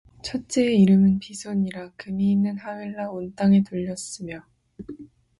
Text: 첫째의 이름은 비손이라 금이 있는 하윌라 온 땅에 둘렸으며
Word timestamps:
첫째의 0.23 0.81
이름은 0.81 1.19
비손이라 1.19 1.91
금이 1.91 2.31
있는 2.31 2.57
하윌라 2.57 3.11
온 3.11 3.35
땅에 3.35 3.61
둘렸으며 3.61 4.41